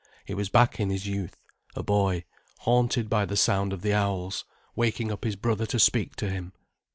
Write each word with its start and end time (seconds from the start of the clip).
He 0.25 0.33
was 0.33 0.49
back 0.49 0.79
in 0.79 0.89
his 0.89 1.05
youth, 1.05 1.35
a 1.75 1.83
boy, 1.83 2.23
haunted 2.61 3.07
by 3.07 3.23
the 3.25 3.37
sound 3.37 3.71
of 3.71 3.83
the 3.83 3.93
owls, 3.93 4.45
waking 4.75 5.11
up 5.11 5.23
his 5.23 5.35
brother 5.35 5.67
to 5.67 5.77
speak 5.77 6.15
to 6.15 6.27
him. 6.27 6.53